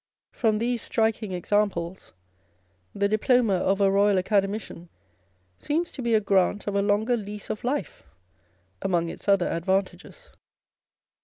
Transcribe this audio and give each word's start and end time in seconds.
From 0.31 0.57
these 0.57 0.81
striking 0.81 1.31
examples, 1.31 2.13
the 2.95 3.07
diploma 3.07 3.53
of 3.53 3.79
a 3.79 3.83
Eoyal 3.87 4.17
Academician 4.17 4.89
seems 5.59 5.91
to 5.91 6.01
be 6.01 6.15
a 6.15 6.19
grant 6.19 6.65
of 6.65 6.73
a 6.73 6.81
longer 6.81 7.15
lease 7.15 7.51
of 7.51 7.63
life, 7.63 8.03
among 8.81 9.09
its 9.09 9.27
other 9.27 9.47
advantages. 9.47 10.31